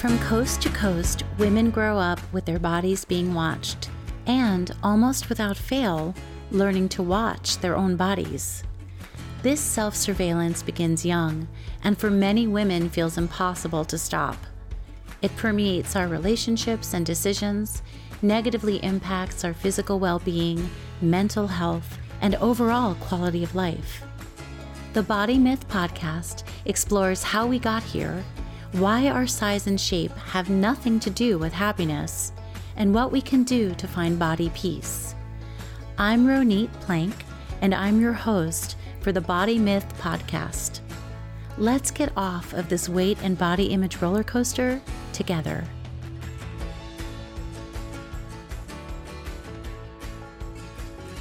[0.00, 3.90] From coast to coast, women grow up with their bodies being watched
[4.26, 6.14] and, almost without fail,
[6.50, 8.64] learning to watch their own bodies.
[9.42, 11.48] This self surveillance begins young
[11.84, 14.38] and for many women feels impossible to stop.
[15.20, 17.82] It permeates our relationships and decisions,
[18.22, 20.70] negatively impacts our physical well being,
[21.02, 24.02] mental health, and overall quality of life.
[24.94, 28.24] The Body Myth podcast explores how we got here,
[28.72, 32.32] why our size and shape have nothing to do with happiness,
[32.76, 35.14] and what we can do to find body peace.
[35.98, 37.24] I'm Ronit Plank,
[37.62, 40.80] and I'm your host for the Body Myth podcast.
[41.58, 44.80] Let's get off of this weight and body image roller coaster
[45.12, 45.64] together.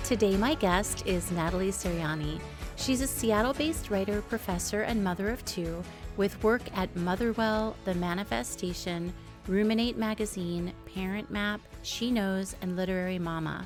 [0.04, 2.40] Today, my guest is Natalie Serianni.
[2.76, 5.84] She's a Seattle based writer, professor, and mother of two
[6.20, 9.14] with work at Motherwell, The Manifest-Station,
[9.48, 13.66] Ruminate Magazine, ParentMap, She Knows, and Literary Mama.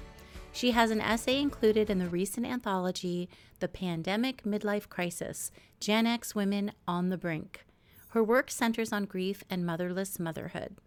[0.52, 3.27] She has an essay included in the recent anthology,
[3.59, 7.66] The Pandemic Midlife Crisis Gen X Women on the Brink.
[8.09, 10.77] Her work centers on grief and motherless motherhood.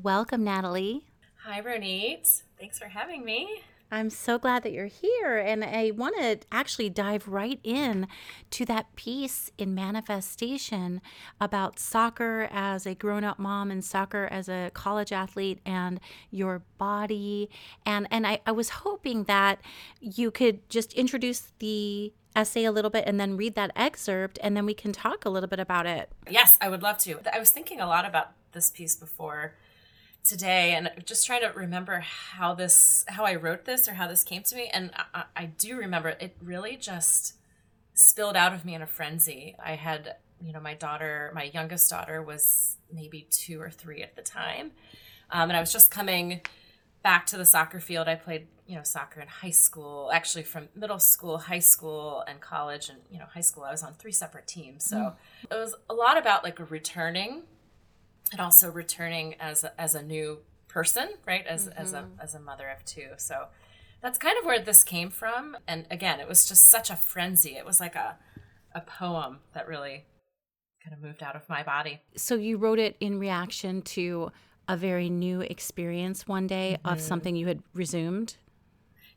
[0.00, 1.08] Welcome, Natalie.
[1.42, 2.42] Hi, Ronit.
[2.60, 3.64] Thanks for having me.
[3.90, 5.38] I'm so glad that you're here.
[5.38, 8.08] And I want to actually dive right in
[8.50, 11.00] to that piece in Manifest-Station
[11.40, 16.62] about soccer as a grown up mom and soccer as a college athlete and your
[16.78, 17.48] body.
[17.84, 19.60] And, and I, I was hoping that
[20.00, 24.56] you could just introduce the essay a little bit and then read that excerpt and
[24.56, 26.10] then we can talk a little bit about it.
[26.28, 27.20] Yes, I would love to.
[27.32, 29.54] I was thinking a lot about this piece before
[30.26, 34.24] today and just trying to remember how this how i wrote this or how this
[34.24, 37.36] came to me and I, I, do remember it really just
[37.94, 39.56] spilled out of me in a frenzy.
[39.64, 44.16] I had you know my daughter my youngest daughter was maybe two or three at
[44.16, 44.72] the time
[45.30, 46.40] um, and i was just coming
[47.06, 48.08] back to the soccer field.
[48.08, 52.40] I played you know soccer in high school actually from middle school high school and
[52.40, 53.62] college and you know high school.
[53.62, 55.14] I was on three separate teams so mm.
[55.48, 57.42] it was a lot about like returning
[58.32, 60.38] and also returning as a, as a new
[60.68, 61.46] person, right?
[61.46, 61.78] As mm-hmm.
[61.80, 62.20] as a mm-hmm.
[62.20, 63.10] as a mother of two.
[63.16, 63.46] So
[64.02, 65.56] that's kind of where this came from.
[65.66, 67.56] And again, it was just such a frenzy.
[67.56, 68.16] It was like a
[68.74, 70.04] a poem that really
[70.84, 72.00] kind of moved out of my body.
[72.16, 74.30] So you wrote it in reaction to
[74.68, 76.92] a very new experience one day mm-hmm.
[76.92, 78.36] of something you had resumed.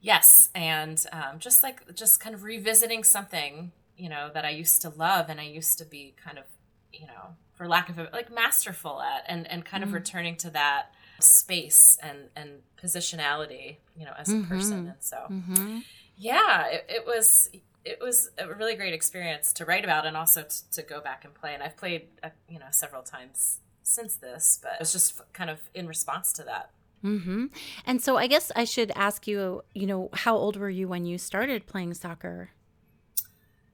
[0.02, 4.82] Yes, and um, just like just kind of revisiting something you know that I used
[4.84, 6.46] to love and I used to be kind of
[6.94, 9.90] you know for lack of a like masterful at and and kind mm-hmm.
[9.90, 12.50] of returning to that space and and
[12.82, 14.48] positionality you know as a mm-hmm.
[14.48, 15.80] person and so mm-hmm.
[16.16, 17.50] yeah it, it, was
[17.84, 21.26] it was a really great experience to write about and also t- to go back
[21.26, 24.94] and play and i've played uh, you know several times since this but it was
[24.94, 26.70] just kind of in response to that
[27.04, 27.48] mm-hmm.
[27.86, 31.04] and so i guess i should ask you you know how old were you when
[31.04, 32.52] you started playing soccer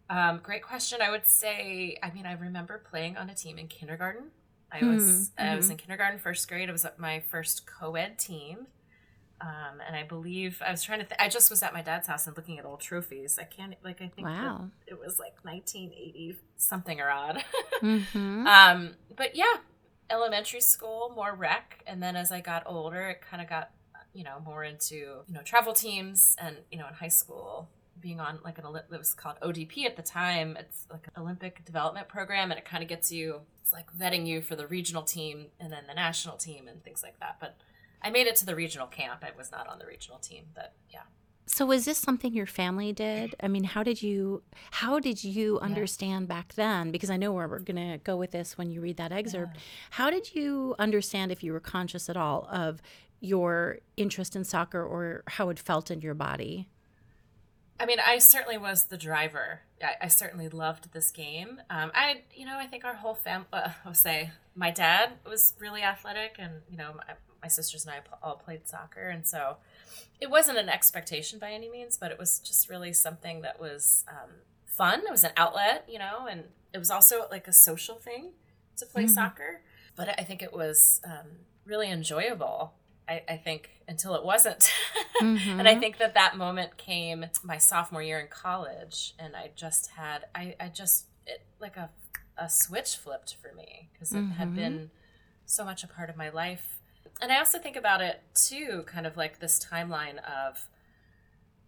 [0.09, 1.01] um, great question.
[1.01, 4.25] I would say, I mean, I remember playing on a team in kindergarten.
[4.71, 5.47] I was mm-hmm.
[5.47, 6.69] I was in kindergarten, first grade.
[6.69, 8.67] It was my first co-ed team,
[9.41, 11.05] um, and I believe I was trying to.
[11.05, 13.39] Th- I just was at my dad's house and looking at old trophies.
[13.39, 14.69] I can't like I think wow.
[14.85, 17.43] it was like 1980 something or odd.
[17.81, 18.47] mm-hmm.
[18.47, 19.55] um, but yeah,
[20.09, 23.71] elementary school more rec, and then as I got older, it kind of got
[24.13, 27.69] you know more into you know travel teams, and you know in high school
[28.05, 30.55] being on like an it was called ODP at the time.
[30.59, 33.41] It's like an Olympic development program, and it kind of gets you.
[33.63, 37.01] It's like vetting you for the regional team and then the national team and things
[37.01, 37.37] like that.
[37.39, 37.57] But
[38.03, 39.23] I made it to the regional camp.
[39.23, 40.99] I was not on the regional team, but yeah.
[41.47, 43.33] So was this something your family did?
[43.41, 46.35] I mean, how did you how did you understand yeah.
[46.35, 46.91] back then?
[46.91, 49.55] Because I know where we're going to go with this when you read that excerpt.
[49.55, 49.61] Yeah.
[49.89, 52.83] How did you understand if you were conscious at all of
[53.19, 56.67] your interest in soccer or how it felt in your body?
[57.79, 59.61] I mean, I certainly was the driver.
[59.83, 61.61] I, I certainly loved this game.
[61.69, 65.53] Um, I, you know, I think our whole family, uh, I'll say, my dad was
[65.59, 69.57] really athletic, and you know, my, my sisters and I all played soccer, and so
[70.21, 74.05] it wasn't an expectation by any means, but it was just really something that was
[74.07, 74.31] um,
[74.65, 75.01] fun.
[75.05, 78.31] It was an outlet, you know, and it was also like a social thing
[78.77, 79.13] to play mm-hmm.
[79.13, 79.61] soccer.
[79.95, 81.27] But I think it was um,
[81.65, 82.73] really enjoyable
[83.07, 84.71] I, I think until it wasn't.
[85.21, 85.61] Mm-hmm.
[85.61, 89.91] and I think that that moment came my sophomore year in college, and I just
[89.91, 91.89] had I I just it, like a
[92.37, 94.31] a switch flipped for me because it mm-hmm.
[94.31, 94.91] had been
[95.45, 96.79] so much a part of my life.
[97.21, 100.67] And I also think about it too, kind of like this timeline of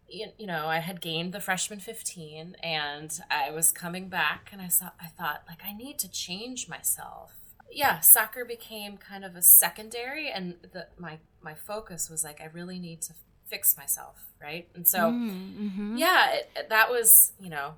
[0.10, 4.70] you know, I had gained the freshman 15 and I was coming back and I
[4.70, 7.37] saw I thought like I need to change myself
[7.72, 12.46] yeah, soccer became kind of a secondary, and the, my my focus was like I
[12.46, 13.14] really need to
[13.46, 14.68] fix myself, right?
[14.76, 15.98] And so, mm-hmm.
[15.98, 17.76] yeah, it, that was you know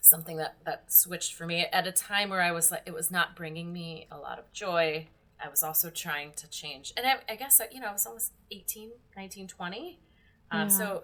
[0.00, 3.10] something that that switched for me at a time where I was like it was
[3.10, 5.08] not bringing me a lot of joy.
[5.42, 8.32] I was also trying to change, and I, I guess you know I was almost
[8.50, 9.98] 18, 19, 20.
[10.50, 10.68] Um, yeah.
[10.68, 11.02] So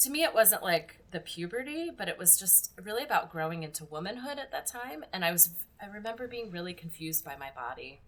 [0.00, 3.86] to me, it wasn't like the puberty, but it was just really about growing into
[3.86, 5.02] womanhood at that time.
[5.14, 5.48] And I was,
[5.82, 8.00] I remember being really confused by my body,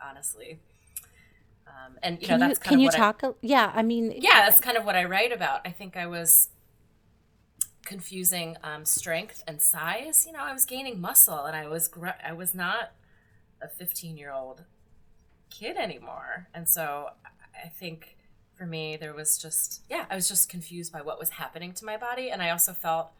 [0.00, 0.60] honestly.
[1.66, 3.20] Um, and you can know, that's you, can you talk?
[3.24, 5.62] I, yeah, I mean, yeah, that's kind of what I write about.
[5.64, 6.50] I think I was
[7.84, 10.24] confusing um, strength and size.
[10.24, 12.92] You know, I was gaining muscle, and I was gr- I was not
[13.60, 14.62] a 15 year old
[15.50, 16.48] kid anymore.
[16.54, 17.08] And so
[17.64, 18.16] I think
[18.62, 21.84] for me there was just yeah i was just confused by what was happening to
[21.84, 23.10] my body and i also felt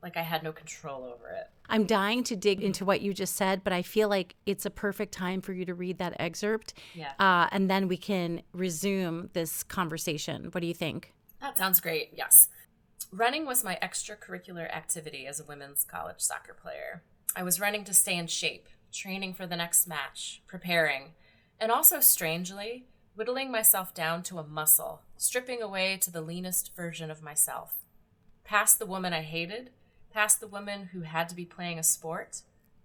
[0.00, 1.48] like i had no control over it.
[1.68, 4.70] I'm dying to dig into what you just said but i feel like it's a
[4.70, 7.14] perfect time for you to read that excerpt yeah.
[7.18, 10.44] Uh, and then we can resume this conversation.
[10.52, 11.12] What do you think?
[11.40, 12.48] That sounds great yes.
[13.10, 17.02] Running was my extracurricular activity as a women's college soccer player.
[17.34, 21.14] I was running to stay in shape training for the next match preparing
[21.58, 27.10] and also strangely whittling myself down to a muscle, stripping away to the leanest version
[27.10, 27.84] of myself.
[28.44, 29.70] Past the woman I hated,
[30.12, 32.42] past the woman who had to be playing a sport,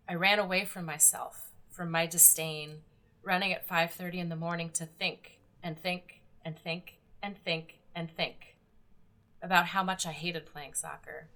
[0.07, 2.81] I ran away from myself, from my disdain,
[3.24, 8.09] running at 5:30 in the morning to think and think and think and think and
[8.09, 8.56] think
[9.41, 11.27] about how much I hated playing soccer.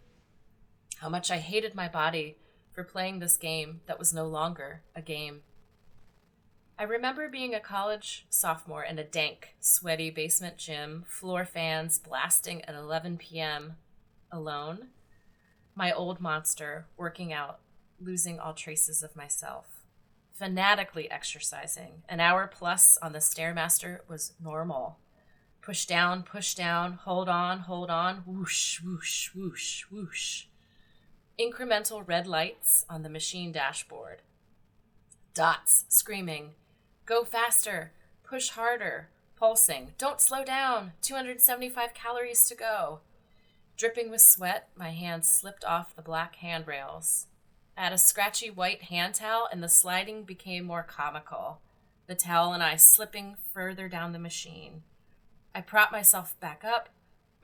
[0.97, 2.37] How much I hated my body
[2.71, 5.43] for playing this game that was no longer a game
[6.81, 12.65] I remember being a college sophomore in a dank, sweaty basement gym, floor fans blasting
[12.65, 13.75] at 11 p.m.
[14.31, 14.87] alone.
[15.75, 17.59] My old monster working out,
[17.99, 19.67] losing all traces of myself.
[20.33, 22.01] Fanatically exercising.
[22.09, 24.97] An hour plus on the Stairmaster was normal.
[25.61, 30.45] Push down, push down, hold on, hold on, whoosh, whoosh, whoosh, whoosh.
[31.39, 34.23] Incremental red lights on the machine dashboard.
[35.35, 36.55] Dots screaming,
[37.05, 37.91] Go faster.
[38.23, 39.09] Push harder.
[39.35, 39.93] Pulsing.
[39.97, 40.93] Don't slow down.
[41.01, 42.99] 275 calories to go.
[43.75, 47.25] Dripping with sweat, my hands slipped off the black handrails.
[47.75, 51.61] I had a scratchy white hand towel, and the sliding became more comical.
[52.05, 54.83] The towel and I slipping further down the machine.
[55.55, 56.89] I propped myself back up,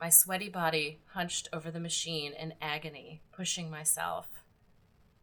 [0.00, 4.28] my sweaty body hunched over the machine in agony, pushing myself.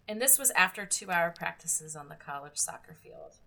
[0.07, 3.37] And this was after two hour practices on the college soccer field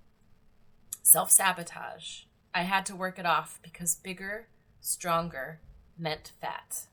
[1.08, 2.24] self sabotage.
[2.54, 4.48] I had to work it off because bigger,
[4.80, 5.60] stronger
[5.98, 6.86] meant fat.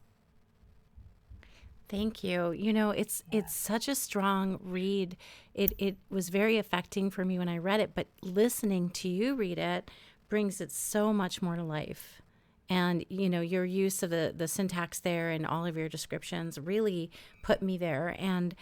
[1.90, 2.52] Thank you.
[2.52, 3.40] You know, it's yeah.
[3.40, 5.18] it's such a strong read.
[5.54, 9.36] It it was very affecting for me when I read it, but listening to you
[9.36, 9.92] read it
[10.30, 12.22] brings it so much more to life.
[12.70, 16.58] And you know, your use of the the syntax there and all of your descriptions
[16.58, 17.12] really
[17.44, 18.56] put me there and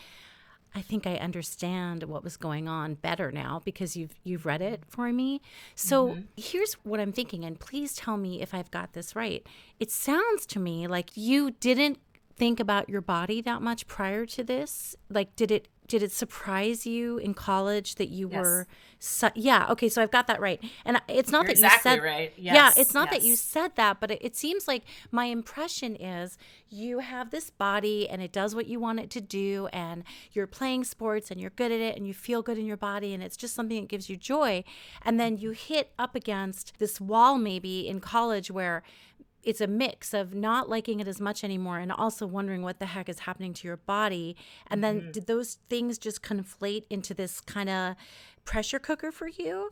[0.75, 4.83] I think I understand what was going on better now because you've you've read it
[4.87, 5.41] for me.
[5.75, 6.21] So mm-hmm.
[6.35, 9.45] here's what I'm thinking and please tell me if I've got this right.
[9.79, 11.99] It sounds to me like you didn't
[12.35, 14.95] think about your body that much prior to this.
[15.09, 18.39] Like did it did it surprise you in college that you yes.
[18.39, 18.67] were
[18.99, 21.97] su- yeah okay so i've got that right and it's not You're that exactly you
[21.97, 22.55] said right yes.
[22.55, 23.19] yeah it's not yes.
[23.21, 26.37] that you said that but it, it, seems like my impression is
[26.69, 30.47] you have this body and it does what you want it to do and you're
[30.47, 33.21] playing sports and you're good at it and you feel good in your body and
[33.21, 34.63] it's just something that gives you joy
[35.03, 38.83] and then you hit up against this wall maybe in college where
[39.43, 42.85] it's a mix of not liking it as much anymore and also wondering what the
[42.87, 44.35] heck is happening to your body.
[44.67, 45.11] And then mm-hmm.
[45.11, 47.95] did those things just conflate into this kind of
[48.45, 49.71] pressure cooker for you?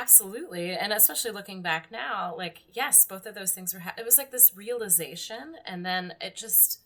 [0.00, 0.72] absolutely.
[0.72, 4.18] And especially looking back now, like, yes, both of those things were, ha- it was
[4.18, 5.54] like this realization.
[5.64, 6.80] And then it just,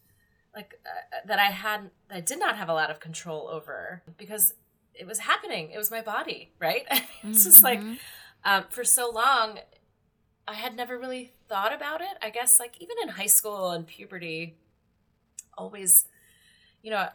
[0.55, 4.55] like, uh, that I had, I did not have a lot of control over because
[4.95, 5.71] it was happening.
[5.71, 6.87] It was my body, right?
[7.23, 7.95] it's just like, mm-hmm.
[8.45, 9.61] um, for so long,
[10.49, 12.17] I had never really thought about it.
[12.23, 14.57] I guess like even in high school and puberty,
[15.57, 16.07] always,
[16.83, 17.09] you know,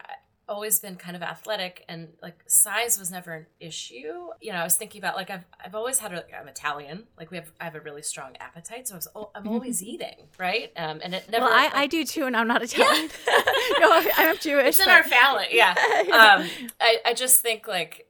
[0.48, 4.28] always been kind of athletic and like size was never an issue.
[4.40, 7.04] You know, I was thinking about like I've I've always had a, I'm Italian.
[7.16, 9.82] Like we have I have a really strong appetite, so I was oh, I'm always
[9.82, 10.70] eating, right?
[10.76, 11.46] Um, and it never.
[11.46, 13.08] Well, I, like, I do too, and I'm not Italian.
[13.78, 14.66] no, I'm Jewish.
[14.66, 15.70] It's in our family, yeah.
[15.70, 16.48] Um,
[16.80, 18.08] I I just think like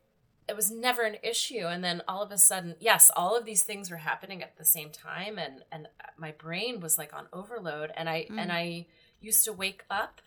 [0.48, 3.62] it was never an issue and then all of a sudden yes all of these
[3.62, 7.90] things were happening at the same time and and my brain was like on overload
[7.96, 8.38] and i mm.
[8.38, 8.86] and i
[9.20, 10.20] used to wake up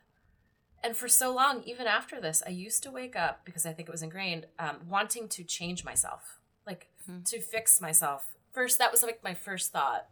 [0.85, 3.89] and for so long, even after this, I used to wake up because I think
[3.89, 7.23] it was ingrained, um, wanting to change myself, like mm-hmm.
[7.23, 8.35] to fix myself.
[8.53, 10.05] First, that was like my first thought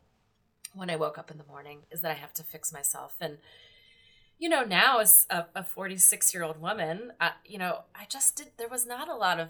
[0.74, 3.16] when I woke up in the morning is that I have to fix myself.
[3.22, 3.38] And,
[4.40, 8.48] you know, now as a 46 year old woman, uh, you know, I just did,
[8.58, 9.50] there was not a lot of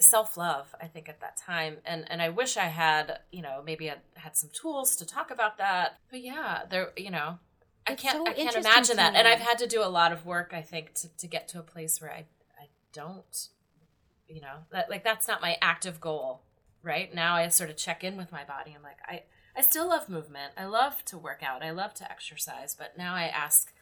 [0.00, 1.78] self love, I think, at that time.
[1.84, 5.30] And, and I wish I had, you know, maybe I had some tools to talk
[5.30, 5.98] about that.
[6.10, 7.38] But yeah, there, you know,
[7.86, 9.14] I can't, so I can't imagine that.
[9.14, 11.58] And I've had to do a lot of work, I think, to, to get to
[11.58, 12.26] a place where I,
[12.60, 13.48] I don't,
[14.28, 16.42] you know, that, like that's not my active goal.
[16.82, 18.74] Right now, I sort of check in with my body.
[18.76, 19.22] I'm like, I,
[19.56, 20.54] I still love movement.
[20.56, 21.62] I love to work out.
[21.62, 22.74] I love to exercise.
[22.74, 23.72] But now I ask,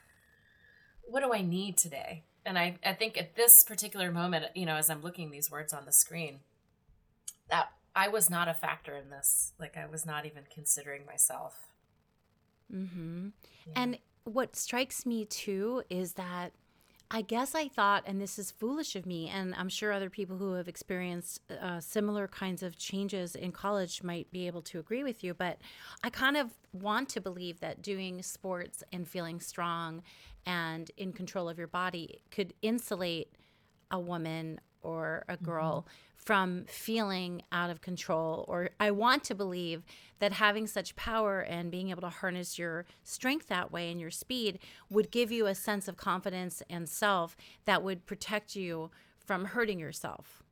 [1.05, 2.25] what do I need today?
[2.45, 5.73] And I, I think at this particular moment, you know, as I'm looking these words
[5.73, 6.41] on the screen,
[7.51, 9.53] that I was not a factor in this.
[9.59, 11.69] Like I was not even considering myself.
[12.73, 13.29] Mm-hmm.
[13.67, 13.73] Yeah.
[13.77, 16.53] And what strikes me too is that
[17.13, 20.37] I guess I thought, and this is foolish of me, and I'm sure other people
[20.37, 25.03] who have experienced uh, similar kinds of changes in college might be able to agree
[25.03, 25.59] with you, but
[26.05, 30.03] I kind of want to believe that doing sports and feeling strong
[30.47, 33.33] and in control of your body could insulate
[33.91, 35.91] a woman or a girl mm-hmm.
[36.17, 38.45] from feeling out of control.
[38.49, 39.83] Or I want to believe
[40.19, 44.11] that having such power and being able to harness your strength that way and your
[44.11, 48.91] speed would give you a sense of confidence and self that would protect you
[49.25, 50.43] from hurting yourself.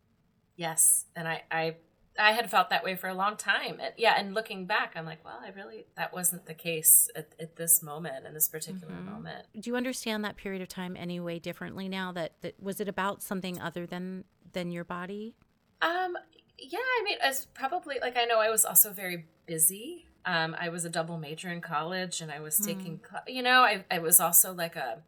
[0.56, 1.06] Yes.
[1.14, 1.76] And I, I
[2.18, 3.78] I had felt that way for a long time.
[3.80, 7.28] And, yeah, and looking back, I'm like, well, I really that wasn't the case at,
[7.40, 9.12] at this moment in this particular mm-hmm.
[9.12, 9.46] moment.
[9.58, 12.12] Do you understand that period of time anyway differently now?
[12.12, 15.34] That that was it about something other than than your body?
[15.80, 16.16] Um,
[16.58, 20.06] yeah, I mean, as probably like I know I was also very busy.
[20.24, 23.20] Um, I was a double major in college, and I was taking, mm.
[23.28, 24.98] you know, I I was also like a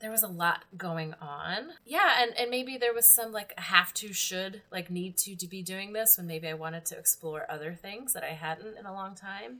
[0.00, 1.70] there was a lot going on.
[1.84, 5.46] Yeah, and and maybe there was some like have to, should, like need to to
[5.46, 8.86] be doing this when maybe I wanted to explore other things that I hadn't in
[8.86, 9.58] a long time.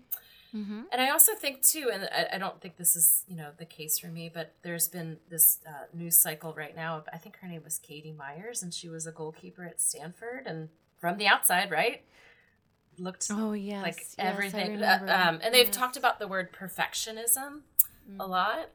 [0.54, 0.82] Mm-hmm.
[0.90, 3.64] And I also think too, and I, I, don't think this is you know the
[3.64, 7.04] case for me, but there's been this uh, news cycle right now.
[7.12, 10.70] I think her name was Katie Myers, and she was a goalkeeper at Stanford, and
[10.98, 12.02] from the outside, right,
[12.98, 14.82] looked oh yes, like yes, everything.
[14.82, 15.76] Uh, um, and they've yes.
[15.76, 17.60] talked about the word perfectionism
[18.10, 18.20] mm-hmm.
[18.20, 18.70] a lot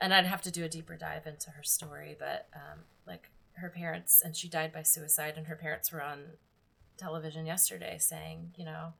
[0.00, 3.68] and I'd have to do a deeper dive into her story, but um, like her
[3.68, 6.20] parents, and she died by suicide, and her parents were on
[6.96, 8.92] television yesterday saying, you know,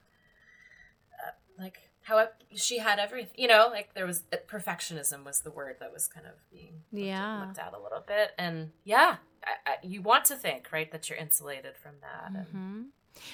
[1.15, 5.51] uh, like how she had everything, you know, like there was uh, perfectionism was the
[5.51, 9.71] word that was kind of being yeah looked at a little bit, and yeah, I,
[9.71, 12.57] I, you want to think right that you're insulated from that, mm-hmm.
[12.57, 12.87] and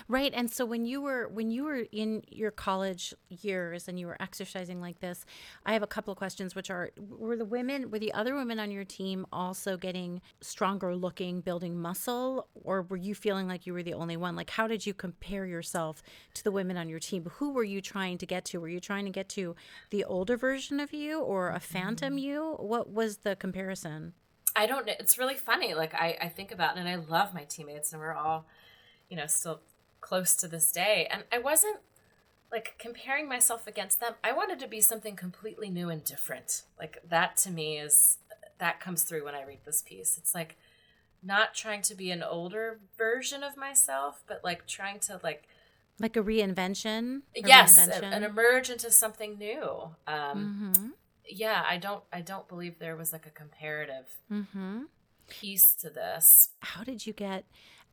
[0.08, 0.32] Right.
[0.34, 4.16] And so when you were when you were in your college years and you were
[4.20, 5.24] exercising like this,
[5.64, 8.58] I have a couple of questions which are were the women were the other women
[8.58, 13.72] on your team also getting stronger looking, building muscle or were you feeling like you
[13.72, 14.36] were the only one?
[14.36, 16.02] Like how did you compare yourself
[16.34, 17.30] to the women on your team?
[17.34, 18.60] Who were you trying to get to?
[18.60, 19.54] Were you trying to get to
[19.90, 22.18] the older version of you or a phantom mm-hmm.
[22.18, 22.56] you?
[22.58, 24.14] What was the comparison?
[24.54, 24.94] I don't know.
[24.98, 25.74] It's really funny.
[25.74, 28.46] Like I, I think about it and I love my teammates and we're all
[29.08, 29.60] you know, still
[30.00, 31.08] close to this day.
[31.10, 31.78] And I wasn't
[32.52, 34.14] like comparing myself against them.
[34.22, 36.62] I wanted to be something completely new and different.
[36.78, 38.18] Like that to me is
[38.58, 40.16] that comes through when I read this piece.
[40.16, 40.56] It's like
[41.22, 45.48] not trying to be an older version of myself, but like trying to like
[45.98, 47.22] like a reinvention.
[47.36, 48.02] A yes, reinvention.
[48.04, 49.90] and emerge into something new.
[50.06, 50.88] Um, mm-hmm.
[51.28, 52.04] Yeah, I don't.
[52.12, 54.82] I don't believe there was like a comparative mm-hmm.
[55.28, 56.50] Piece to this.
[56.60, 57.44] How did you get?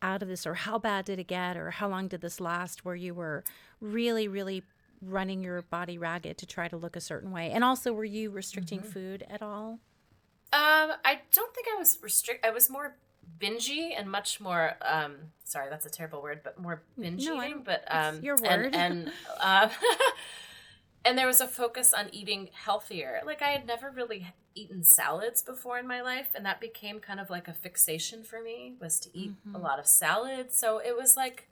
[0.04, 2.84] out of this or how bad did it get or how long did this last
[2.84, 3.44] where you were
[3.80, 4.62] really really
[5.02, 8.30] running your body ragged to try to look a certain way and also were you
[8.30, 8.90] restricting mm-hmm.
[8.90, 9.80] food at all
[10.52, 12.96] um i don't think i was restrict i was more
[13.40, 17.62] bingy and much more um sorry that's a terrible word but more binge no, eating
[17.64, 19.70] but um your word and, and uh,
[21.06, 23.22] and there was a focus on eating healthier.
[23.26, 27.20] Like i had never really eaten salads before in my life and that became kind
[27.20, 29.56] of like a fixation for me was to eat mm-hmm.
[29.56, 30.58] a lot of salads.
[30.58, 31.48] So it was like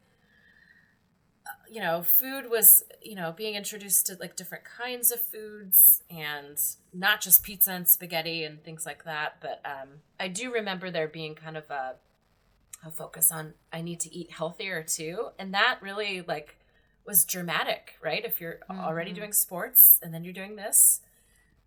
[1.70, 6.58] you know food was you know being introduced to like different kinds of foods and
[6.94, 9.38] not just pizza and spaghetti and things like that.
[9.42, 9.90] But um,
[10.20, 11.96] i do remember there being kind of a,
[12.86, 15.30] a focus on i need to eat healthier too.
[15.40, 16.58] And that really like
[17.06, 18.80] was dramatic right if you're mm-hmm.
[18.80, 21.02] already doing sports and then you're doing this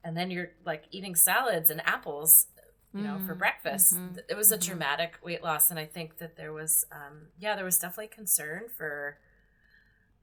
[0.02, 2.46] and then you're like eating salads and apples
[2.94, 3.26] you know mm-hmm.
[3.26, 4.18] for breakfast mm-hmm.
[4.28, 4.68] it was a mm-hmm.
[4.68, 8.62] dramatic weight loss and i think that there was um, yeah there was definitely concern
[8.76, 9.18] for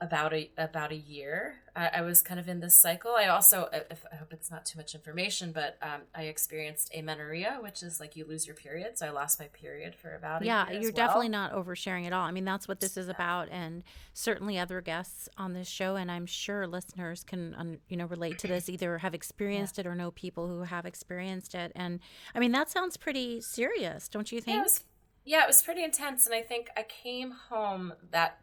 [0.02, 1.62] about a about a year.
[1.74, 3.14] I, I, was kind of in this cycle.
[3.18, 7.60] I also, if, I hope it's not too much information, but um, I experienced amenorrhea,
[7.62, 8.98] which is like you lose your period.
[8.98, 10.70] So I lost my period for about yeah.
[10.70, 10.92] you're well.
[10.92, 12.26] definitely not oversharing at all.
[12.26, 16.12] I mean, that's what this is about, and certainly other guests on this show, and
[16.12, 19.82] I'm sure listeners can you know relate to this, either have experienced yeah.
[19.82, 21.72] it or know people who have experienced it.
[21.76, 22.00] And
[22.36, 24.56] I mean, that sounds pretty serious, don't you think?
[24.56, 24.84] Yeah, it was,
[25.24, 28.40] yeah, it was pretty intense, and I think I came home that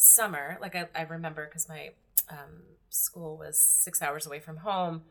[0.00, 1.90] summer, like I, I remember because my
[2.30, 5.02] um, school was six hours away from home,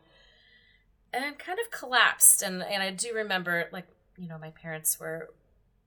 [1.12, 2.42] and I kind of collapsed.
[2.42, 3.86] And and I do remember, like
[4.18, 5.30] you know, my parents were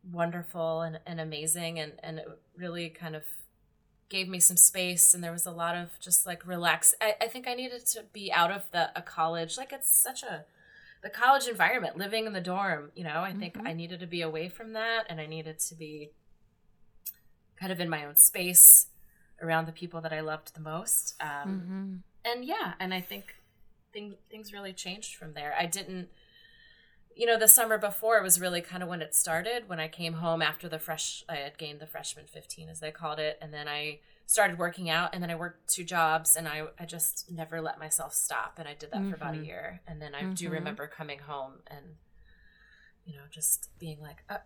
[0.10, 3.24] wonderful and, and amazing, and and it really kind of
[4.08, 5.14] gave me some space.
[5.14, 6.96] And there was a lot of just like relax.
[7.02, 9.58] I, I think I needed to be out of the a college.
[9.58, 10.46] Like it's such a
[11.04, 12.92] the college environment, living in the dorm.
[12.96, 13.68] You know, I think mm-hmm.
[13.68, 16.12] I needed to be away from that, and I needed to be
[17.60, 18.88] kind of in my own space
[19.42, 21.16] around the people that I loved the most.
[21.20, 21.94] Um, mm-hmm.
[22.26, 23.36] And yeah, and I think
[23.92, 25.54] thing, things really changed from there.
[25.58, 26.10] I didn't,
[27.16, 29.68] you know, the summer before was really kind of when it started.
[29.68, 32.92] When I came home after the fresh, I had gained the freshman 15, as they
[32.92, 33.38] called it.
[33.42, 36.86] And then I started working out and then I worked two jobs and I, I
[36.86, 38.56] just never let myself stop.
[38.58, 39.10] And I did that mm-hmm.
[39.10, 39.46] for about a mm-hmm.
[39.46, 39.82] year.
[39.88, 40.34] And then I mm-hmm.
[40.34, 41.98] do remember coming home and,
[43.06, 44.38] you know, just being like, uh,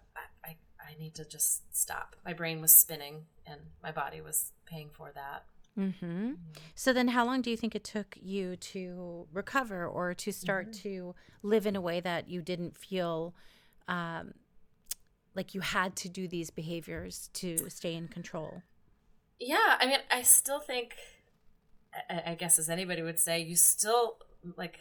[0.88, 2.16] I, need to just stop.
[2.26, 5.46] My brain was spinning and my body was paying for that.
[5.78, 6.06] Mm-hmm.
[6.06, 6.32] Mm-hmm.
[6.76, 10.72] So then, how long do you think it took you to recover or to start
[10.72, 10.90] mm-hmm.
[10.90, 13.36] to live in a way that you didn't feel
[13.88, 14.34] um,
[15.36, 18.64] like you had to do these behaviors to stay in control?
[19.40, 20.96] Yeah, I mean, I still think,
[22.10, 24.18] I, I guess, as anybody would say, you still
[24.56, 24.80] like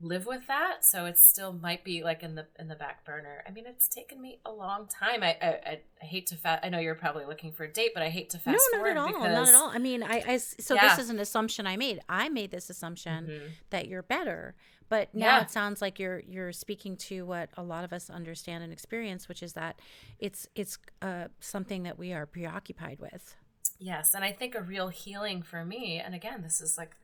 [0.00, 3.42] live with that so it still might be like in the in the back burner
[3.48, 6.68] i mean it's taken me a long time i i, I hate to fast i
[6.68, 8.96] know you're probably looking for a date but i hate to fast no not at
[8.98, 10.88] all because, not at all i mean i, I so yeah.
[10.88, 13.46] this is an assumption i made i made this assumption mm-hmm.
[13.70, 14.54] that you're better
[14.90, 15.42] but now yeah.
[15.42, 19.30] it sounds like you're you're speaking to what a lot of us understand and experience
[19.30, 19.80] which is that
[20.18, 23.34] it's it's uh, something that we are preoccupied with
[23.78, 26.96] yes and i think a real healing for me and again this is like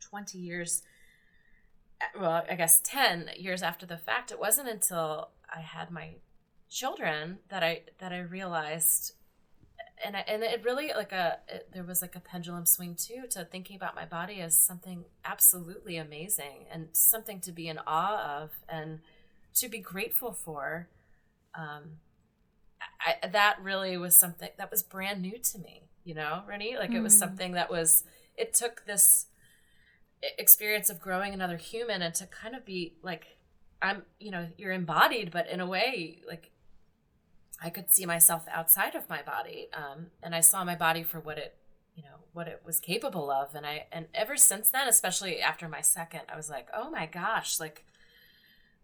[0.00, 0.82] 20 years
[2.18, 6.16] well, I guess 10 years after the fact, it wasn't until I had my
[6.68, 9.12] children that I that I realized
[10.04, 13.24] and I, and it really like a it, there was like a pendulum swing too
[13.30, 18.42] to thinking about my body as something absolutely amazing and something to be in awe
[18.42, 19.00] of and
[19.54, 20.88] to be grateful for
[21.54, 21.98] um
[23.06, 26.90] I, that really was something that was brand new to me you know Rennie like
[26.90, 26.96] mm.
[26.96, 27.20] it was hmm.
[27.20, 28.04] something that was
[28.36, 29.26] it took this
[30.38, 33.36] experience of growing another human and to kind of be like
[33.82, 36.50] i'm you know you're embodied but in a way like
[37.62, 41.20] i could see myself outside of my body um, and i saw my body for
[41.20, 41.56] what it
[41.94, 45.68] you know what it was capable of and i and ever since then especially after
[45.68, 47.84] my second i was like oh my gosh like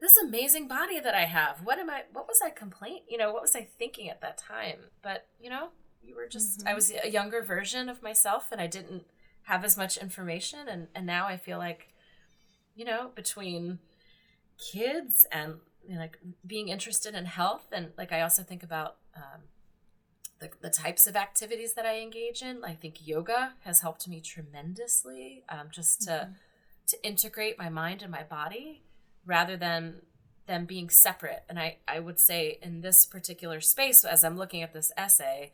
[0.00, 3.32] this amazing body that i have what am i what was i complain you know
[3.32, 5.68] what was i thinking at that time but you know
[6.02, 6.68] you were just mm-hmm.
[6.68, 9.04] i was a younger version of myself and i didn't
[9.44, 11.88] have as much information and and now I feel like
[12.74, 13.78] you know between
[14.58, 18.96] kids and you know, like being interested in health and like I also think about
[19.16, 19.42] um,
[20.40, 22.64] the, the types of activities that I engage in.
[22.64, 26.32] I think yoga has helped me tremendously um, just to mm-hmm.
[26.88, 28.82] to integrate my mind and my body
[29.24, 30.02] rather than
[30.46, 31.44] them being separate.
[31.48, 35.52] And I, I would say in this particular space, as I'm looking at this essay,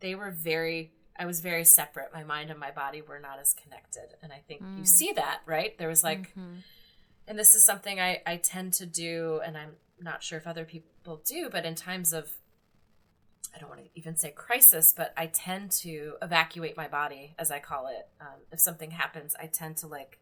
[0.00, 2.10] they were very I was very separate.
[2.12, 4.16] My mind and my body were not as connected.
[4.22, 4.78] And I think mm.
[4.78, 5.76] you see that, right?
[5.78, 6.56] There was like, mm-hmm.
[7.28, 10.64] and this is something I, I tend to do, and I'm not sure if other
[10.64, 12.30] people do, but in times of,
[13.54, 17.50] I don't want to even say crisis, but I tend to evacuate my body, as
[17.50, 18.08] I call it.
[18.20, 20.20] Um, if something happens, I tend to like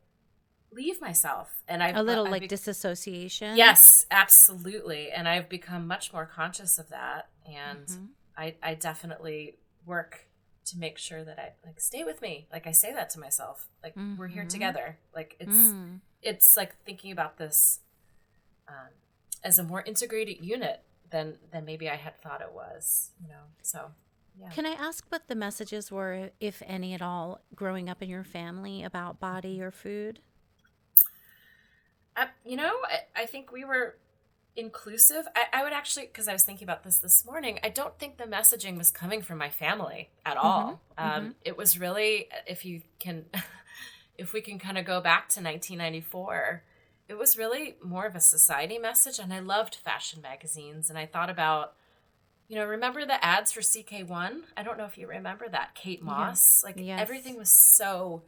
[0.70, 5.86] leave myself and i a little I've like be- disassociation yes absolutely and i've become
[5.86, 8.04] much more conscious of that and mm-hmm.
[8.38, 10.27] I, I definitely work
[10.70, 12.46] to make sure that I like stay with me.
[12.52, 13.66] Like I say that to myself.
[13.82, 14.16] Like mm-hmm.
[14.16, 14.48] we're here mm-hmm.
[14.48, 14.98] together.
[15.14, 16.00] Like it's mm.
[16.22, 17.80] it's like thinking about this
[18.68, 18.90] um,
[19.42, 23.10] as a more integrated unit than than maybe I had thought it was.
[23.20, 23.92] You know, so.
[24.40, 24.50] Yeah.
[24.50, 28.22] Can I ask what the messages were, if any at all, growing up in your
[28.22, 30.20] family about body or food?
[32.16, 33.96] Uh, you know, I, I think we were
[34.58, 35.26] inclusive.
[35.34, 38.18] I, I would actually, because I was thinking about this this morning, I don't think
[38.18, 40.82] the messaging was coming from my family at mm-hmm, all.
[40.98, 41.32] Mm-hmm, um, mm-hmm.
[41.44, 43.26] It was really, if you can,
[44.18, 46.64] if we can kind of go back to 1994,
[47.08, 49.18] it was really more of a society message.
[49.18, 50.90] And I loved fashion magazines.
[50.90, 51.74] And I thought about,
[52.48, 54.40] you know, remember the ads for CK1?
[54.56, 55.74] I don't know if you remember that.
[55.74, 56.62] Kate Moss.
[56.62, 56.68] Yeah.
[56.68, 57.00] Like yes.
[57.00, 58.22] everything was so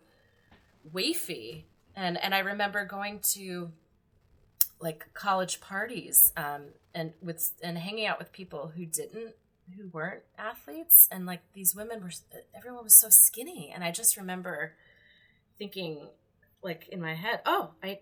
[0.95, 1.65] wafy.
[1.97, 3.73] And and I remember going to
[4.81, 6.63] like college parties um,
[6.95, 9.35] and with and hanging out with people who didn't
[9.77, 12.11] who weren't athletes and like these women were
[12.55, 14.75] everyone was so skinny and I just remember
[15.59, 16.09] thinking
[16.63, 18.01] like in my head, "Oh, I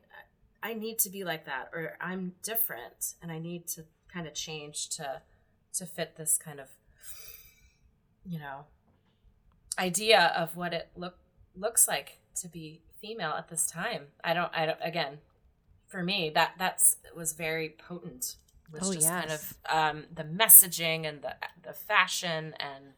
[0.62, 4.34] I need to be like that or I'm different and I need to kind of
[4.34, 5.22] change to
[5.74, 6.68] to fit this kind of
[8.24, 8.64] you know
[9.78, 11.16] idea of what it look
[11.54, 14.06] looks like to be female at this time.
[14.24, 15.18] I don't I don't again
[15.88, 18.36] for me that that's was very potent
[18.70, 19.20] was oh, just yes.
[19.20, 22.92] kind of um, the messaging and the the fashion and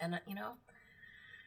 [0.00, 0.52] and you know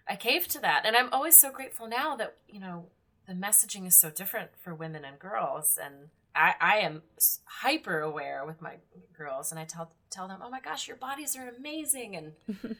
[0.07, 2.87] I caved to that and I'm always so grateful now that you know
[3.27, 7.01] the messaging is so different for women and girls and I, I am
[7.45, 8.75] hyper aware with my
[9.17, 12.33] girls and I tell tell them, "Oh my gosh, your bodies are amazing." And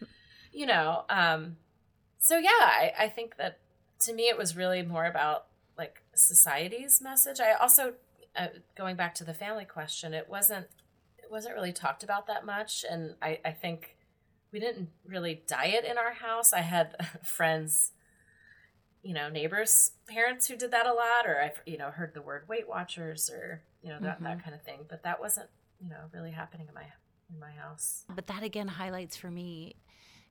[0.54, 1.58] you know, um
[2.20, 3.60] so yeah, I, I think that
[4.00, 5.48] to me it was really more about
[6.16, 7.40] society's message.
[7.40, 7.94] I also
[8.36, 8.48] uh,
[8.78, 10.68] going back to the family question, it wasn't
[11.18, 13.98] it wasn't really talked about that much and I I think
[14.52, 16.52] we didn't really diet in our house.
[16.52, 17.92] I had friends
[19.04, 22.22] you know neighbors parents who did that a lot or i've you know heard the
[22.22, 24.26] word weight watchers or you know that, mm-hmm.
[24.26, 25.50] that kind of thing but that wasn't
[25.82, 26.86] you know really happening in my
[27.34, 29.76] in my house but that again highlights for me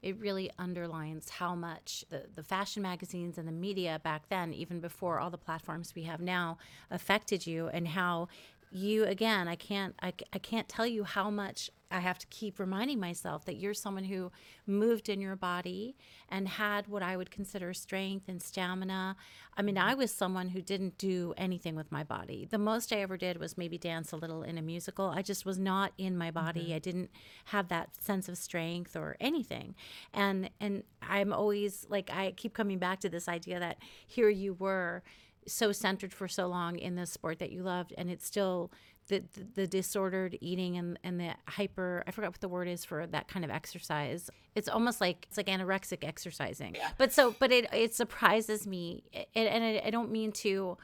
[0.02, 4.80] it really underlines how much the, the fashion magazines and the media back then even
[4.80, 6.58] before all the platforms we have now
[6.90, 8.28] affected you and how
[8.70, 12.61] you again i can't I, I can't tell you how much i have to keep
[12.61, 14.30] reminding myself that you're someone who
[14.64, 15.96] moved in your body
[16.28, 19.16] and had what i would consider strength and stamina.
[19.56, 22.46] I mean i was someone who didn't do anything with my body.
[22.48, 25.09] The most i ever did was maybe dance a little in a musical.
[25.09, 26.66] I just was not in my body.
[26.66, 26.74] Mm-hmm.
[26.74, 27.11] i didn't
[27.46, 29.74] have that sense of strength or anything.
[30.14, 34.54] And and i'm always like i keep coming back to this idea that here you
[34.54, 35.02] were
[35.46, 38.70] so centered for so long in the sport that you loved and it's still
[39.09, 42.85] the, the, the disordered eating and, and the hyper i forgot what the word is
[42.85, 46.90] for that kind of exercise it's almost like it's like anorexic exercising yeah.
[46.98, 49.03] but so but it it surprises me
[49.35, 50.76] and, and I, I don't mean to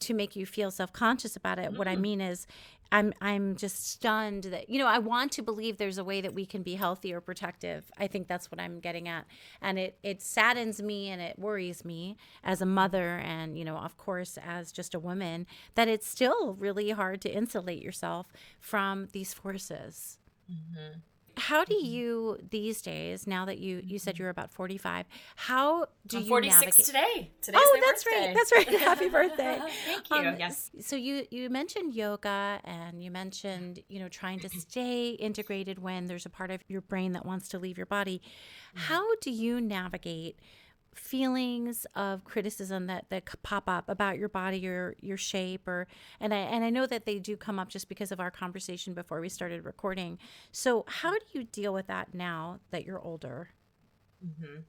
[0.00, 1.78] to make you feel self-conscious about it mm-hmm.
[1.78, 2.46] what i mean is
[2.92, 6.34] I'm I'm just stunned that you know I want to believe there's a way that
[6.34, 7.90] we can be healthy or protective.
[7.98, 9.26] I think that's what I'm getting at,
[9.60, 13.76] and it it saddens me and it worries me as a mother and you know
[13.76, 19.08] of course as just a woman that it's still really hard to insulate yourself from
[19.12, 20.18] these forces.
[20.50, 20.98] Mm-hmm
[21.36, 21.86] how do mm-hmm.
[21.86, 24.24] you these days now that you you said mm-hmm.
[24.24, 28.26] you're about 45 how do I'm you 46 navigate today Today's oh that's birthday.
[28.26, 33.02] right that's right happy birthday thank you um, yes so you you mentioned yoga and
[33.02, 37.12] you mentioned you know trying to stay integrated when there's a part of your brain
[37.12, 38.80] that wants to leave your body mm-hmm.
[38.80, 40.38] how do you navigate
[40.98, 45.86] feelings of criticism that that pop up about your body or your shape or
[46.20, 48.94] and I and I know that they do come up just because of our conversation
[48.94, 50.18] before we started recording.
[50.52, 53.50] So how do you deal with that now that you're older?
[54.24, 54.60] Mm-hmm.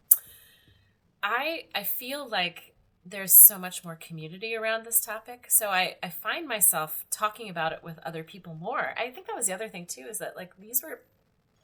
[1.23, 2.73] I I feel like
[3.09, 5.45] there's so much more community around this topic.
[5.47, 8.93] So I, I find myself talking about it with other people more.
[8.97, 11.01] I think that was the other thing too, is that like these were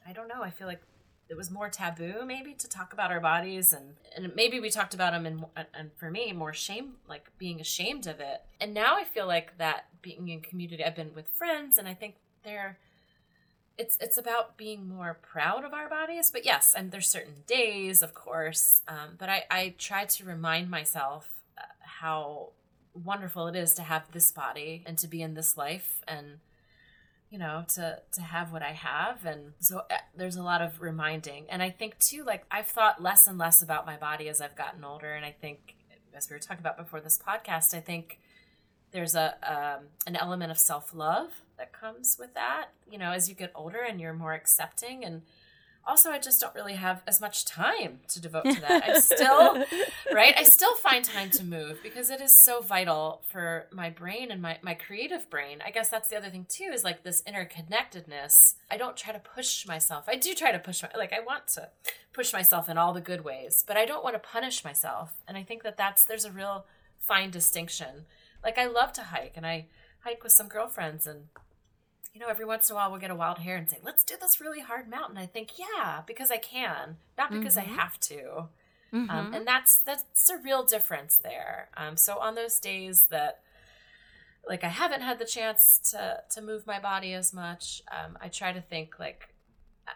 [0.06, 0.82] I don't know, I feel like
[1.28, 4.94] it was more taboo maybe to talk about our bodies and and maybe we talked
[4.94, 8.42] about them and and for me more shame like being ashamed of it.
[8.60, 11.94] And now i feel like that being in community i've been with friends and i
[11.94, 12.78] think they're
[13.76, 18.02] it's it's about being more proud of our bodies but yes and there's certain days
[18.02, 22.50] of course um, but i i try to remind myself uh, how
[22.92, 26.38] wonderful it is to have this body and to be in this life and
[27.34, 29.24] you know to to have what i have.
[29.26, 31.46] And so uh, there's a lot of reminding.
[31.50, 34.54] And i think too like i've thought less and less about my body as i've
[34.54, 35.12] gotten older.
[35.12, 35.74] And i think
[36.14, 38.20] as we were talking about before this podcast i think
[38.92, 43.34] there's a um, an element of self-love that comes with that you know as you
[43.34, 45.04] get older and you're more accepting.
[45.04, 45.22] And
[45.86, 48.84] also i just don't really have as much time to devote to that.
[48.84, 49.64] I still
[50.12, 50.34] right?
[50.36, 54.40] I still find time to move because it is so vital for my brain and
[54.40, 55.58] my, my creative brain.
[55.64, 58.54] I guess that's the other thing too is like this interconnectedness.
[58.70, 60.04] I don't try to push myself.
[60.08, 61.68] I do try to push my like i want to
[62.12, 65.12] push myself in all the good ways but i don't want to punish myself.
[65.26, 66.66] And i think that that's there's a real
[66.98, 68.06] fine distinction.
[68.42, 69.66] Like i love to hike and i
[70.04, 71.24] hike with some girlfriends and
[72.14, 74.04] you know, every once in a while we'll get a wild hair and say, let's
[74.04, 75.18] do this really hard mountain.
[75.18, 77.70] I think, yeah, because I can, not because mm-hmm.
[77.70, 78.38] I have to.
[78.38, 78.48] Um,
[78.92, 79.10] mm-hmm.
[79.10, 81.68] Um, and that's, that's a real difference there.
[81.76, 83.40] Um, so on those days that,
[84.48, 88.28] like I haven't had the chance to, to move my body as much, um, I
[88.28, 89.28] try to think like,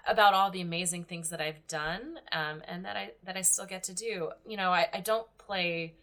[0.06, 3.64] about all the amazing things that I've done um, and that I that I still
[3.64, 4.30] get to do.
[4.46, 5.94] You know, I, I don't play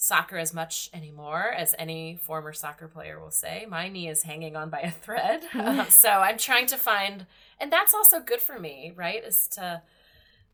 [0.00, 3.66] soccer as much anymore as any former soccer player will say.
[3.68, 5.42] My knee is hanging on by a thread.
[5.54, 7.26] um, so I'm trying to find
[7.60, 9.22] and that's also good for me, right?
[9.22, 9.82] Is to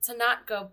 [0.03, 0.71] to not go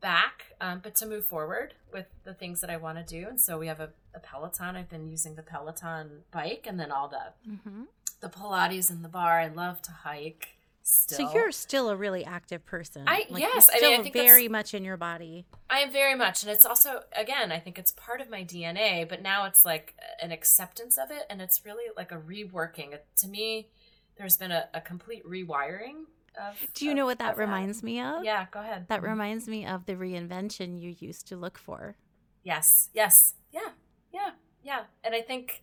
[0.00, 3.28] back, um, but to move forward with the things that I want to do.
[3.28, 4.74] And so we have a, a, Peloton.
[4.74, 7.82] I've been using the Peloton bike and then all the mm-hmm.
[8.20, 9.42] the Pilates in the barre.
[9.42, 10.56] I love to hike.
[10.82, 11.28] Still.
[11.28, 13.04] So you're still a really active person.
[13.06, 15.46] I like yes, I mean, I think very much in your body.
[15.68, 19.08] I am very much, and it's also again, I think it's part of my DNA.
[19.08, 22.98] But now it's like an acceptance of it, and it's really like a reworking.
[23.16, 23.68] To me,
[24.16, 26.04] there's been a, a complete rewiring
[26.38, 27.86] of, Do you of, know what that reminds that.
[27.86, 28.24] me of?
[28.24, 28.86] Yeah, go ahead.
[28.88, 29.10] That mm-hmm.
[29.10, 31.96] reminds me of the reinvention you used to look for.
[32.42, 32.90] Yes.
[32.94, 33.34] Yes.
[33.50, 33.70] Yeah.
[34.12, 34.30] Yeah.
[34.62, 34.80] Yeah.
[35.04, 35.62] And I think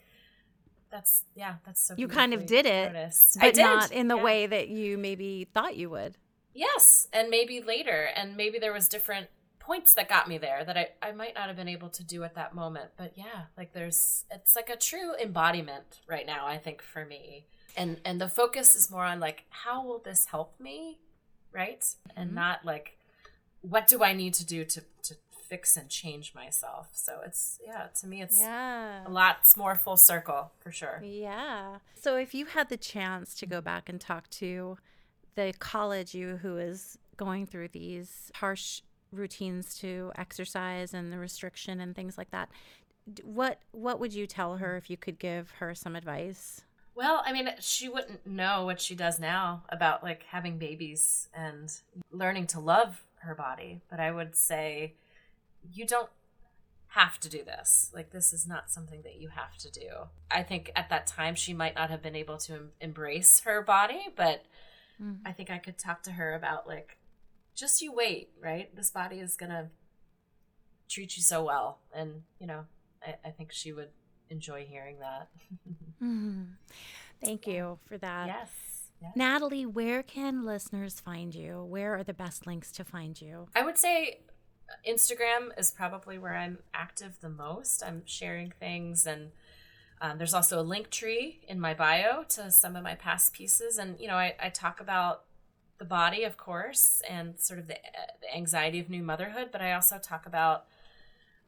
[0.91, 1.95] that's yeah, that's so.
[1.97, 3.37] You kind of did it, noticed.
[3.39, 3.61] but did.
[3.61, 4.23] not in the yeah.
[4.23, 6.17] way that you maybe thought you would.
[6.53, 9.27] Yes, and maybe later, and maybe there was different
[9.59, 12.23] points that got me there that I, I might not have been able to do
[12.23, 12.91] at that moment.
[12.97, 17.45] But yeah, like there's it's like a true embodiment right now, I think, for me
[17.77, 20.97] and and the focus is more on like how will this help me
[21.53, 22.21] right mm-hmm.
[22.21, 22.97] and not like
[23.61, 25.15] what do i need to do to to
[25.47, 26.89] fix and change myself.
[26.93, 29.07] So it's yeah to me it's yeah.
[29.07, 31.01] a lot more full circle for sure.
[31.03, 31.77] Yeah.
[31.95, 34.77] So if you had the chance to go back and talk to
[35.35, 38.81] the college you who is going through these harsh
[39.11, 42.49] routines to exercise and the restriction and things like that
[43.23, 46.61] what what would you tell her if you could give her some advice?
[46.95, 51.71] Well, I mean, she wouldn't know what she does now about like having babies and
[52.11, 53.81] learning to love her body.
[53.89, 54.93] But I would say
[55.73, 56.09] you don't
[56.89, 57.91] have to do this.
[57.93, 59.89] Like, this is not something that you have to do.
[60.31, 63.61] I think at that time she might not have been able to em- embrace her
[63.61, 64.45] body, but
[65.01, 65.17] mm.
[65.25, 66.97] I think I could talk to her about like,
[67.55, 68.73] just you wait, right?
[68.75, 69.67] This body is going to
[70.89, 71.79] treat you so well.
[71.93, 72.65] And, you know,
[73.05, 73.89] I, I think she would
[74.29, 75.29] enjoy hearing that.
[76.03, 76.43] mm-hmm.
[77.23, 78.27] Thank you for that.
[78.27, 78.49] Yes.
[79.01, 79.11] yes.
[79.15, 81.63] Natalie, where can listeners find you?
[81.63, 83.47] Where are the best links to find you?
[83.55, 84.19] I would say
[84.87, 87.83] Instagram is probably where I'm active the most.
[87.83, 89.31] I'm sharing things and
[89.99, 93.77] um, there's also a link tree in my bio to some of my past pieces.
[93.77, 95.23] And, you know, I, I talk about
[95.79, 97.77] the body, of course, and sort of the,
[98.21, 100.65] the anxiety of new motherhood, but I also talk about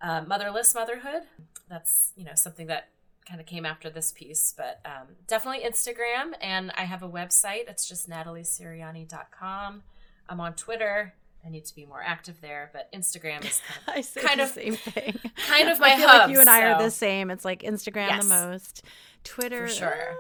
[0.02, 1.24] uh, motherless motherhood.
[1.68, 2.90] That's you know something that
[3.28, 6.34] kind of came after this piece, but um, definitely Instagram.
[6.42, 7.68] And I have a website.
[7.70, 9.84] It's just natalieserianni.com.
[10.28, 11.14] I'm on Twitter.
[11.46, 14.76] I need to be more active there, but Instagram is kind of, kind of same
[14.76, 15.20] thing.
[15.48, 16.66] Kind of my I feel hub, like you and I so.
[16.68, 17.32] are the same.
[17.32, 18.24] It's like Instagram yes.
[18.24, 18.84] the most,
[19.24, 20.12] Twitter for sure.
[20.12, 20.16] Uh,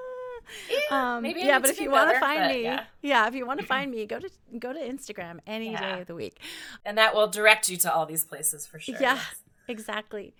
[0.71, 2.83] yeah, um, maybe yeah, but if you want to find me, yeah.
[3.01, 3.27] yeah.
[3.27, 5.95] if you want to find me, go to go to Instagram any yeah.
[5.95, 6.39] day of the week,
[6.85, 8.95] and that will direct you to all these places for sure.
[8.99, 9.19] Yeah,
[9.67, 10.33] exactly.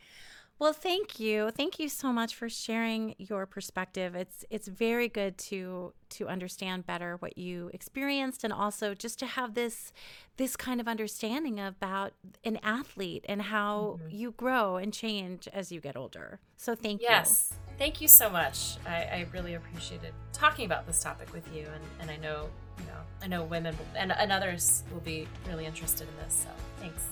[0.59, 1.51] Well, thank you.
[1.51, 4.13] Thank you so much for sharing your perspective.
[4.13, 9.25] It's it's very good to to understand better what you experienced and also just to
[9.25, 9.93] have this
[10.35, 12.11] this kind of understanding about
[12.43, 14.15] an athlete and how mm-hmm.
[14.15, 16.41] you grow and change as you get older.
[16.57, 17.09] So thank yes.
[17.09, 17.11] you.
[17.11, 17.53] Yes.
[17.77, 18.75] Thank you so much.
[18.85, 22.85] I, I really appreciated talking about this topic with you and, and I know, you
[22.85, 26.43] know, I know women and, and others will be really interested in this.
[26.43, 26.49] So
[26.81, 27.03] thanks.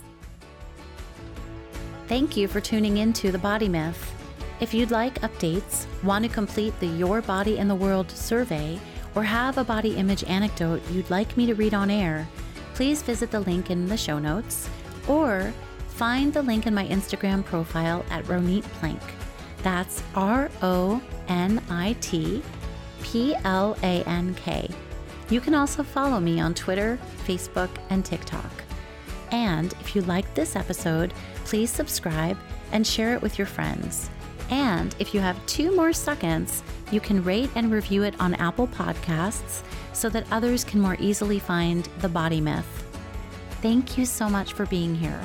[2.07, 4.13] Thank you for tuning in to The Body Myth.
[4.61, 8.79] If you'd like updates, want to complete the Your Body in the World survey,
[9.13, 12.25] or have a body image anecdote you'd like me to read on air,
[12.75, 14.69] please visit the link in the show notes
[15.05, 15.53] or
[15.89, 19.01] find the link in my Instagram profile at Ronit Plank.
[19.61, 22.41] That's R O N I T
[23.03, 24.69] P L A N K.
[25.29, 28.66] You can also follow me on Twitter, Facebook, and TikTok.
[29.31, 31.13] And if you liked this episode,
[31.45, 32.37] please subscribe
[32.71, 34.09] and share it with your friends.
[34.49, 38.67] And if you have two more seconds, you can rate and review it on Apple
[38.67, 39.63] Podcasts
[39.93, 42.85] so that others can more easily find the body myth.
[43.61, 45.21] Thank you so much for being here.